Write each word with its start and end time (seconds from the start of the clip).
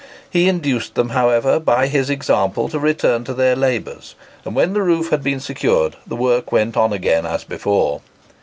He 0.31 0.49
induced 0.49 0.95
them, 0.95 1.09
however, 1.09 1.59
by 1.59 1.85
his 1.85 2.09
example, 2.09 2.67
to 2.69 2.79
return 2.79 3.23
to 3.25 3.35
their 3.35 3.55
labours; 3.55 4.15
and 4.43 4.55
when 4.55 4.73
the 4.73 4.81
roof 4.81 5.11
had 5.11 5.21
been 5.21 5.39
secured, 5.39 5.95
the 6.07 6.15
work 6.15 6.51
went 6.51 6.75
on 6.75 6.91
again 6.91 7.23
as 7.23 7.43
before. 7.43 8.01